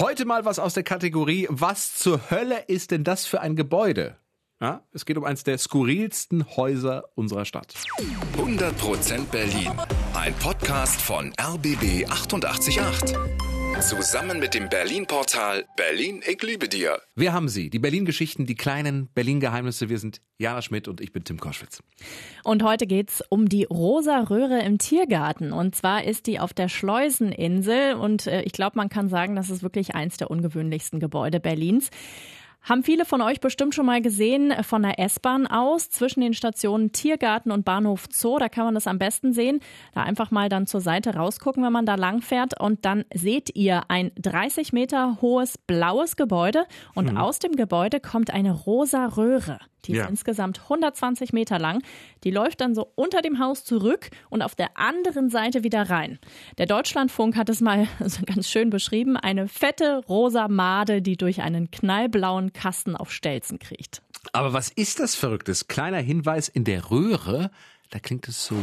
[0.00, 4.16] Heute mal was aus der Kategorie, was zur Hölle ist denn das für ein Gebäude?
[4.60, 7.74] Ja, es geht um eines der skurrilsten Häuser unserer Stadt.
[8.36, 9.72] 100% Berlin.
[10.14, 13.47] Ein Podcast von RBB 888.
[13.80, 17.00] Zusammen mit dem Berlin-Portal Berlin, ich liebe dir.
[17.14, 19.88] Wir haben sie, die Berlin-Geschichten, die kleinen Berlin-Geheimnisse.
[19.88, 21.80] Wir sind Jana Schmidt und ich bin Tim Koschwitz.
[22.42, 25.52] Und heute geht's um die rosa Röhre im Tiergarten.
[25.52, 27.94] Und zwar ist die auf der Schleuseninsel.
[27.94, 31.90] Und äh, ich glaube, man kann sagen, das ist wirklich eins der ungewöhnlichsten Gebäude Berlins.
[32.68, 36.92] Haben viele von euch bestimmt schon mal gesehen von der S-Bahn aus zwischen den Stationen
[36.92, 38.38] Tiergarten und Bahnhof Zoo.
[38.38, 39.60] Da kann man das am besten sehen.
[39.94, 42.60] Da einfach mal dann zur Seite rausgucken, wenn man da lang fährt.
[42.60, 46.66] Und dann seht ihr ein 30 Meter hohes blaues Gebäude.
[46.94, 47.16] Und mhm.
[47.16, 49.60] aus dem Gebäude kommt eine rosa Röhre.
[49.84, 50.04] Die ja.
[50.04, 51.82] ist insgesamt 120 Meter lang.
[52.24, 56.18] Die läuft dann so unter dem Haus zurück und auf der anderen Seite wieder rein.
[56.58, 59.16] Der Deutschlandfunk hat es mal so ganz schön beschrieben.
[59.16, 64.02] Eine fette rosa Made, die durch einen knallblauen Kasten auf Stelzen kriecht.
[64.32, 65.68] Aber was ist das Verrücktes?
[65.68, 67.50] Kleiner Hinweis in der Röhre,
[67.90, 68.56] da klingt es so.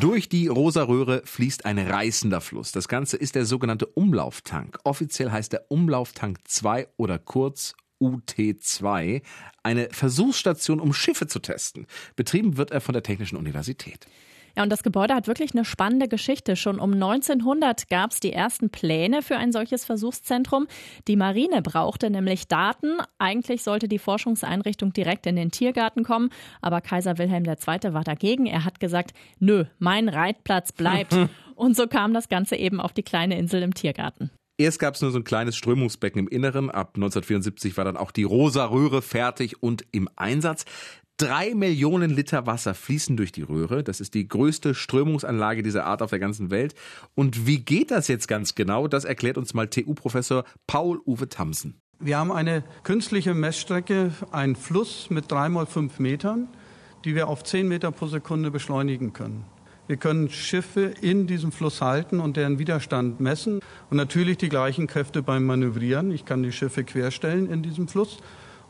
[0.00, 2.72] Durch die rosa Röhre fließt ein reißender Fluss.
[2.72, 4.78] Das Ganze ist der sogenannte Umlauftank.
[4.84, 9.22] Offiziell heißt der Umlauftank 2 oder kurz UT2,
[9.62, 11.86] eine Versuchsstation, um Schiffe zu testen.
[12.16, 14.06] Betrieben wird er von der Technischen Universität.
[14.56, 16.56] Ja, und das Gebäude hat wirklich eine spannende Geschichte.
[16.56, 20.66] Schon um 1900 gab es die ersten Pläne für ein solches Versuchszentrum.
[21.08, 22.98] Die Marine brauchte nämlich Daten.
[23.18, 26.30] Eigentlich sollte die Forschungseinrichtung direkt in den Tiergarten kommen,
[26.60, 27.94] aber Kaiser Wilhelm II.
[27.94, 28.46] war dagegen.
[28.46, 31.16] Er hat gesagt, nö, mein Reitplatz bleibt.
[31.54, 34.30] und so kam das Ganze eben auf die kleine Insel im Tiergarten.
[34.58, 36.70] Erst gab es nur so ein kleines Strömungsbecken im Inneren.
[36.70, 40.66] Ab 1974 war dann auch die rosa Röhre fertig und im Einsatz.
[41.18, 43.84] Drei Millionen Liter Wasser fließen durch die Röhre.
[43.84, 46.74] Das ist die größte Strömungsanlage dieser Art auf der ganzen Welt.
[47.14, 48.88] Und wie geht das jetzt ganz genau?
[48.88, 51.80] Das erklärt uns mal TU-Professor Paul-Uwe Tamsen.
[52.00, 56.48] Wir haben eine künstliche Messstrecke, einen Fluss mit drei mal fünf Metern,
[57.04, 59.44] die wir auf zehn Meter pro Sekunde beschleunigen können.
[59.86, 64.86] Wir können Schiffe in diesem Fluss halten und deren Widerstand messen und natürlich die gleichen
[64.86, 66.10] Kräfte beim Manövrieren.
[66.10, 68.18] Ich kann die Schiffe querstellen in diesem Fluss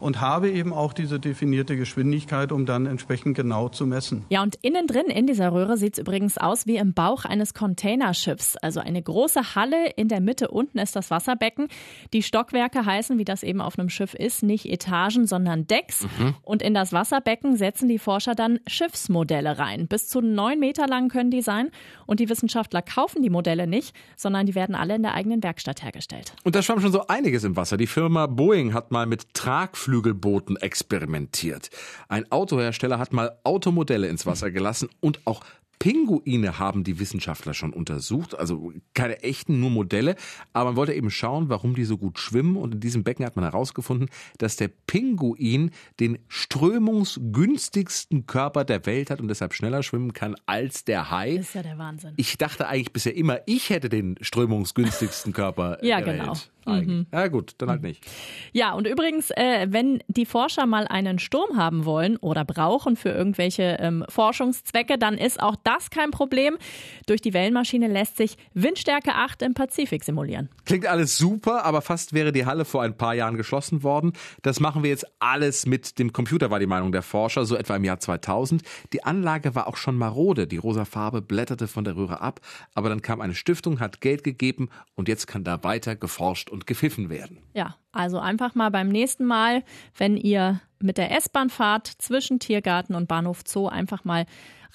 [0.02, 4.24] und habe eben auch diese definierte Geschwindigkeit, um dann entsprechend genau zu messen.
[4.30, 7.54] Ja, und innen drin in dieser Röhre sieht es übrigens aus wie im Bauch eines
[7.54, 8.56] Containerschiffs.
[8.56, 11.68] Also eine große Halle, in der Mitte unten ist das Wasserbecken.
[12.12, 16.02] Die Stockwerke heißen, wie das eben auf einem Schiff ist, nicht Etagen, sondern Decks.
[16.18, 16.34] Mhm.
[16.42, 19.86] Und in das Wasserbecken setzen die Forscher dann Schiffsmodelle rein.
[19.86, 21.70] Bis zu neun Meter lang können die sein.
[22.06, 25.84] Und die Wissenschaftler kaufen die Modelle nicht, sondern die werden alle in der eigenen Werkstatt
[25.84, 26.34] hergestellt.
[26.42, 27.76] Und da schwamm schon so einiges im Wasser.
[27.76, 31.68] Die Firma Boeing hat mal mit Tragflügen Flügelbooten experimentiert.
[32.08, 35.44] Ein Autohersteller hat mal Automodelle ins Wasser gelassen und auch
[35.82, 40.14] Pinguine haben die Wissenschaftler schon untersucht, also keine echten, nur Modelle,
[40.52, 43.34] aber man wollte eben schauen, warum die so gut schwimmen und in diesem Becken hat
[43.34, 50.12] man herausgefunden, dass der Pinguin den strömungsgünstigsten Körper der Welt hat und deshalb schneller schwimmen
[50.12, 51.38] kann als der Hai.
[51.38, 52.12] Das ist ja der Wahnsinn.
[52.16, 56.28] Ich dachte eigentlich bisher immer, ich hätte den strömungsgünstigsten Körper ja, der genau.
[56.28, 56.50] Welt.
[56.64, 57.06] Mhm.
[57.12, 57.88] Ja gut, dann halt mhm.
[57.88, 58.06] nicht.
[58.52, 63.08] Ja, und übrigens, äh, wenn die Forscher mal einen Sturm haben wollen oder brauchen für
[63.08, 66.58] irgendwelche ähm, Forschungszwecke, dann ist auch das kein Problem.
[67.06, 70.48] Durch die Wellenmaschine lässt sich Windstärke 8 im Pazifik simulieren.
[70.64, 74.12] Klingt alles super, aber fast wäre die Halle vor ein paar Jahren geschlossen worden.
[74.42, 77.76] Das machen wir jetzt alles mit dem Computer, war die Meinung der Forscher, so etwa
[77.76, 78.62] im Jahr 2000.
[78.92, 80.46] Die Anlage war auch schon marode.
[80.46, 82.40] Die rosa Farbe blätterte von der Röhre ab,
[82.74, 86.66] aber dann kam eine Stiftung, hat Geld gegeben und jetzt kann da weiter geforscht und
[86.66, 87.38] gepfiffen werden.
[87.54, 89.62] Ja, also einfach mal beim nächsten Mal,
[89.96, 94.26] wenn ihr mit der S-Bahn fahrt zwischen Tiergarten und Bahnhof Zoo, einfach mal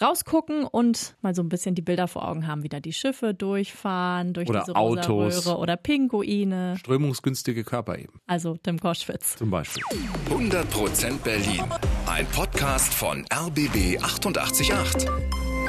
[0.02, 3.34] rausgucken und mal so ein bisschen die Bilder vor Augen haben, wie da die Schiffe
[3.34, 6.76] durchfahren, durch oder diese Autos Röhre oder Pinguine.
[6.78, 8.22] Strömungsgünstige Körper eben.
[8.28, 9.36] Also Tim Koschwitz.
[9.36, 9.84] Zum Beispiel.
[10.30, 11.64] 100% Berlin.
[12.06, 14.72] Ein Podcast von RBB 888.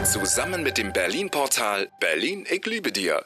[0.04, 3.24] Zusammen mit dem Berlin-Portal Berlin, ich liebe dir.